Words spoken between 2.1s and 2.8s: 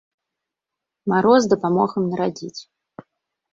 нарадзіць.